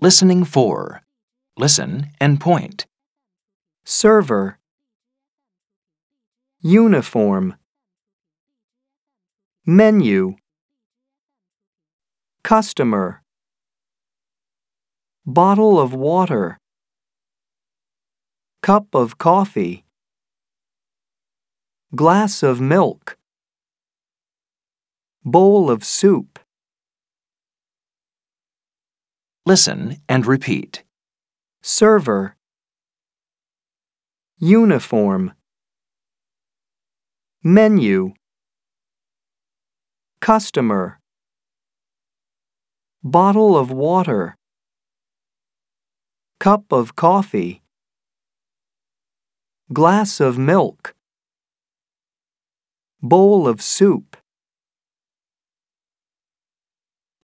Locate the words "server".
3.84-4.58, 31.62-32.36